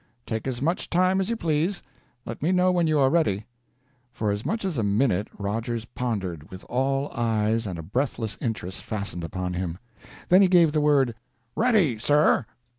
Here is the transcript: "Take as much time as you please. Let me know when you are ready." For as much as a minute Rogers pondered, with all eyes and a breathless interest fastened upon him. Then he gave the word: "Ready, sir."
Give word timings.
"Take 0.25 0.47
as 0.47 0.63
much 0.63 0.89
time 0.89 1.21
as 1.21 1.29
you 1.29 1.35
please. 1.35 1.83
Let 2.25 2.41
me 2.41 2.51
know 2.51 2.71
when 2.71 2.87
you 2.87 2.97
are 2.97 3.11
ready." 3.11 3.45
For 4.11 4.31
as 4.31 4.43
much 4.43 4.65
as 4.65 4.79
a 4.79 4.83
minute 4.83 5.27
Rogers 5.37 5.85
pondered, 5.85 6.49
with 6.49 6.63
all 6.63 7.11
eyes 7.13 7.67
and 7.67 7.77
a 7.77 7.83
breathless 7.83 8.35
interest 8.41 8.81
fastened 8.81 9.23
upon 9.23 9.53
him. 9.53 9.77
Then 10.27 10.41
he 10.41 10.47
gave 10.47 10.71
the 10.71 10.81
word: 10.81 11.13
"Ready, 11.55 11.99
sir." 11.99 12.47